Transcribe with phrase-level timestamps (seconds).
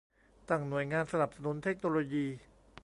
[0.49, 2.25] ตั้งหน่วยงานสนับสนุนเทคโนโลยี